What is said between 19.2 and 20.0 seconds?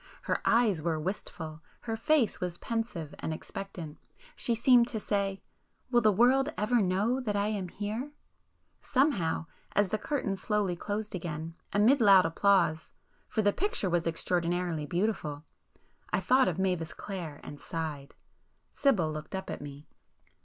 up at me.